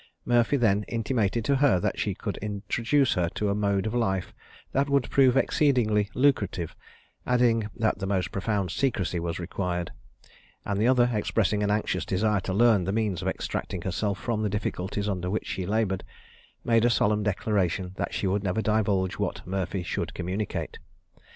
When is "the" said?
7.99-8.07, 10.81-10.87, 12.85-12.91, 14.41-14.49